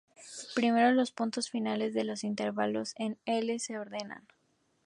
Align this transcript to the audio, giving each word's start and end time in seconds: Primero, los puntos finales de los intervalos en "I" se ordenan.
Primero, 0.55 0.93
los 0.93 1.11
puntos 1.11 1.51
finales 1.51 1.93
de 1.93 2.03
los 2.03 2.23
intervalos 2.23 2.95
en 2.97 3.19
"I" 3.27 3.59
se 3.59 3.77
ordenan. 3.77 4.27